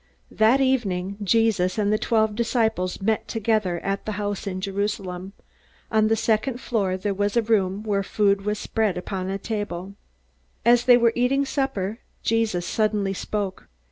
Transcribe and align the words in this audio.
That 0.31 0.59
evening 0.59 1.17
Jesus 1.21 1.77
and 1.77 1.93
the 1.93 1.97
twelve 1.99 2.33
disciples 2.33 3.03
met 3.03 3.27
together 3.27 3.79
at 3.81 4.07
the 4.07 4.13
house 4.13 4.47
in 4.47 4.59
Jerusalem. 4.59 5.33
On 5.91 6.07
the 6.07 6.15
second 6.15 6.59
floor 6.59 6.97
there 6.97 7.13
was 7.13 7.37
a 7.37 7.43
room, 7.43 7.83
where 7.83 8.01
food 8.01 8.43
was 8.43 8.57
spread 8.57 8.97
upon 8.97 9.27
the 9.27 9.37
table. 9.37 9.93
As 10.65 10.85
they 10.85 10.97
were 10.97 11.13
eating 11.15 11.45
supper, 11.45 11.99
Jesus 12.23 12.65
suddenly 12.65 13.13
spoke. 13.13 13.69